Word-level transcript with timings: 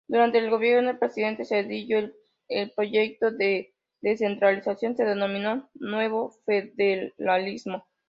Durante 0.07 0.39
el 0.39 0.49
gobierno 0.49 0.87
del 0.87 0.97
presidente 0.97 1.45
Zedillo 1.45 2.11
el 2.47 2.71
proyecto 2.71 3.29
de 3.29 3.75
descentralización 4.01 4.95
se 4.97 5.05
denominó 5.05 5.69
"Nuevo 5.75 6.31
federalismo". 6.47 7.85